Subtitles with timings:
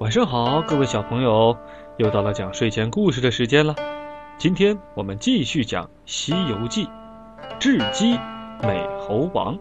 [0.00, 1.54] 晚上好，各位小朋友，
[1.98, 3.74] 又到了讲睡前故事的时间了。
[4.38, 6.86] 今天我们继续讲《西游记》，
[7.58, 8.18] 智鸡
[8.62, 9.58] 美猴王。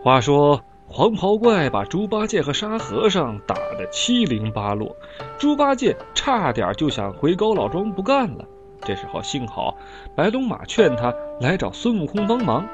[0.00, 4.94] 话说黄袍怪把猪八戒和沙和尚打得七零八落，
[5.36, 8.44] 猪八戒差点就想回高老庄不干了。
[8.82, 9.76] 这时候幸好
[10.14, 12.64] 白龙马劝他来找孙悟空帮忙，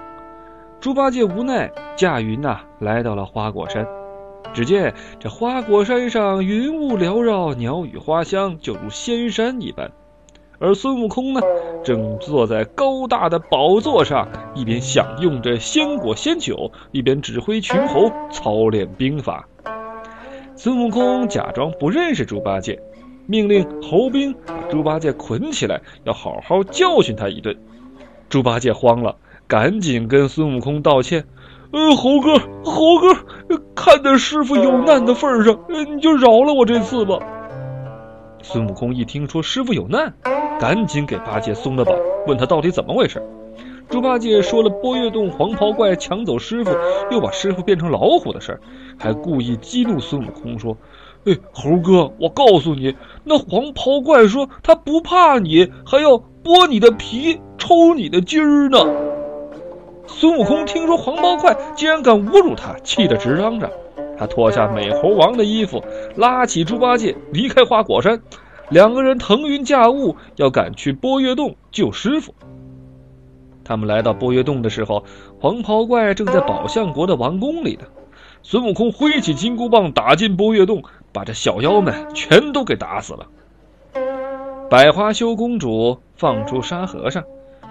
[0.80, 3.86] 猪八戒无奈驾云呐来到了花果山。
[4.54, 9.90] 只见这花果山上云雾缭绕，鸟语花香，就如仙山一般。
[10.58, 11.40] 而孙悟空呢，
[11.82, 19.48] 正坐在高大的宝座上，一边享用着仙果仙酒，一边指挥群猴操练兵法。
[20.54, 22.78] 孙悟空假装不认识猪八戒，
[23.26, 27.56] 命令猴兵把猪八戒捆起来，要好好教训他一顿。
[28.28, 29.16] 猪八戒慌了，
[29.48, 31.24] 赶紧跟孙悟空道歉。
[31.72, 37.18] 呃，猴哥，猴哥，看在师傅有难的份上，你就饶了我这次吧。
[38.42, 40.12] 孙悟空一听说师傅有难，
[40.60, 43.22] 赶紧给八戒松了绑，问他到底怎么回事。
[43.88, 46.70] 猪八戒说了波月洞黄袍怪抢走师傅，
[47.10, 48.60] 又把师傅变成老虎的事儿，
[48.98, 50.76] 还故意激怒孙悟空说
[51.24, 58.78] ：“哎，猴哥，我告诉你，那黄袍怪说他不怕你，还要剥你的皮，抽你的筋儿呢。”
[60.14, 63.70] 孙悟空听说黄袍怪竟然敢侮辱他，气得直嚷嚷。
[64.18, 65.82] 他脱下美猴王的衣服，
[66.16, 68.20] 拉起猪八戒离开花果山。
[68.68, 72.34] 两个人腾云驾雾，要赶去波月洞救师傅。
[73.64, 75.04] 他们来到波月洞的时候，
[75.40, 77.86] 黄袍怪正在宝象国的王宫里呢。
[78.42, 83.26] 孙悟空挥起金箍棒打进波月洞，把这小妖们全都给打死了。
[84.68, 87.24] 百花羞公主放出沙和尚，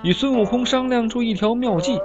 [0.03, 1.99] 与孙悟空商量出一条妙计。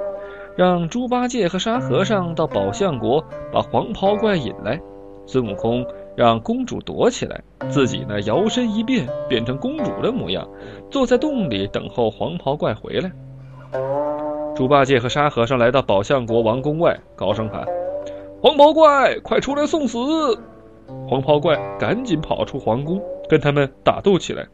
[0.57, 4.81] 让猪八戒和沙和尚到宝象国把黄袍怪引来，
[5.27, 5.85] 孙悟空
[6.17, 10.49] 让公主躲起来，自己呢摇身一变变成公主的模样，
[10.91, 13.13] 坐在洞里等候黄袍怪回来。
[14.55, 17.67] 猪八戒和沙和尚来到宝象国王宫外，高声喊
[18.41, 19.99] ：“黄袍怪，快出来送死！”
[21.07, 22.99] 黄袍怪赶紧跑出皇宫，
[23.29, 24.47] 跟他们打斗起来。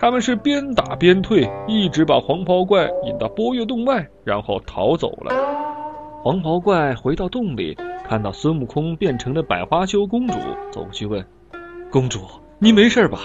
[0.00, 5.30] 他们是边打边退，一直把黄袍怪引到波月洞外，然后逃走了。
[6.22, 7.76] 黄袍怪回到洞里，
[8.08, 10.38] 看到孙悟空变成了百花羞公主，
[10.72, 11.22] 走过去问
[11.92, 12.20] ：“公主，
[12.58, 13.18] 你没事吧？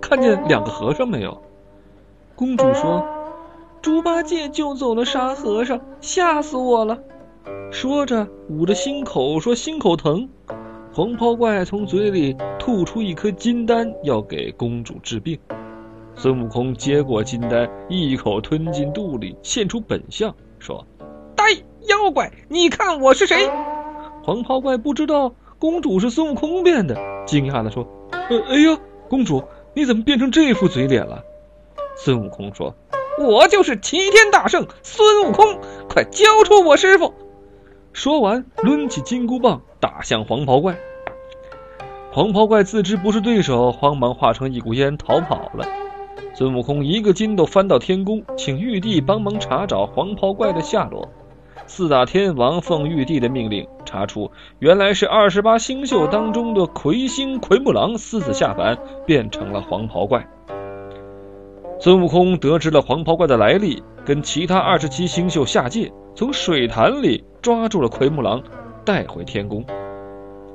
[0.00, 1.42] 看见两个和尚没有？”
[2.36, 3.04] 公主说
[3.82, 6.96] ：“猪八戒救走了沙和尚，吓死我了。”
[7.72, 10.28] 说着捂着心口说：“心口疼。”
[10.94, 15.36] 黄袍怪从嘴里吐出一颗金丹，要给公主治病。
[16.22, 20.84] 孙悟空接过金丹，一口吞进肚里，现出本相，说
[21.34, 21.44] ：“呆
[21.88, 23.50] 妖怪，你看我是谁？”
[24.22, 26.94] 黄袍怪不知道公主是孙悟空变的，
[27.24, 29.42] 惊讶地说：“呃，哎呀，公主，
[29.72, 31.22] 你怎么变成这副嘴脸了？”
[31.96, 32.74] 孙悟空说
[33.18, 35.58] ：“我就是齐天大圣孙悟空，
[35.88, 37.14] 快交出我师傅！”
[37.94, 40.76] 说完，抡起金箍棒打向黄袍怪。
[42.12, 45.64] 黄袍怪自知不是对手，慌忙化成一股烟逃跑了。
[46.40, 51.06] 孙悟空一个筋斗翻到天宫，请玉帝帮忙查找黄袍怪的下落。
[51.66, 60.26] 四大天王奉玉帝的命令，查出原来是二十八星宿当中的魁星奎木狼私自下凡，变成了黄袍怪。
[61.78, 68.42] 孙悟空得知了黄袍怪的来历，跟其他二十七星宿下界，从水潭里抓住了奎木狼，
[68.82, 69.62] 带回天宫。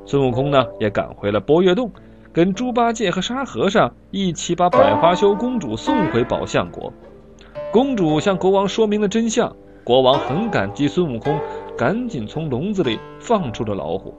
[0.03, 1.91] 孙悟空呢，也赶回了波月洞。
[2.35, 6.91] 跟猪八戒和沙和尚一起把百花羞公主送回宝象国，
[7.71, 11.39] 公主向国王说明了真相，国王很感激孙悟空，
[11.77, 14.13] 赶紧从笼子里放出了老虎。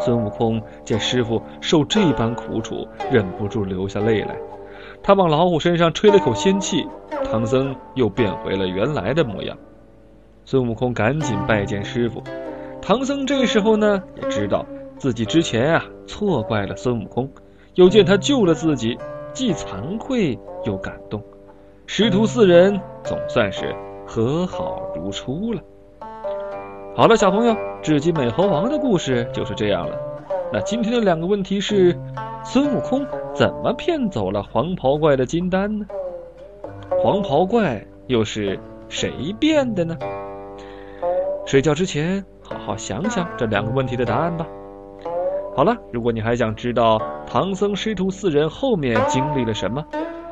[0.00, 4.34] 孙悟空见师傅受这般苦楚，忍不住流下泪来，
[5.00, 6.84] 他往老虎身上吹了口仙气，
[7.30, 9.56] 唐僧又变回了原来的模样。
[10.44, 12.20] 孙悟空赶紧拜见师傅，
[12.82, 14.66] 唐僧这时候呢也知道。
[14.96, 17.30] 自己之前啊错怪了孙悟空，
[17.74, 18.98] 又见他救了自己，
[19.32, 21.22] 既惭愧又感动，
[21.86, 23.74] 师徒四人总算是
[24.06, 25.60] 和好如初了。
[26.96, 29.98] 好了，小朋友，至今美猴王的故事就是这样了。
[30.52, 31.98] 那今天的两个问题是：
[32.44, 33.04] 孙悟空
[33.34, 35.86] 怎么骗走了黄袍怪的金丹呢？
[37.02, 38.58] 黄袍怪又是
[38.88, 39.98] 谁变的呢？
[41.44, 44.46] 睡觉之前好好想想这两个问题的答案吧。
[45.56, 49.84] 好了，如果你还想知道唐僧师徒四人后面经历了什么，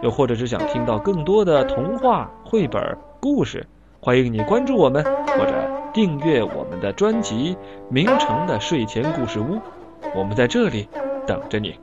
[0.03, 2.83] 又或者是想听到更多的童话绘本
[3.21, 3.65] 故事，
[4.01, 5.55] 欢迎你关注我们或者
[5.93, 7.55] 订阅我们的专辑
[7.89, 9.55] 《名城的睡前故事屋》。
[10.17, 10.89] 我们在这里
[11.25, 11.79] 等着你。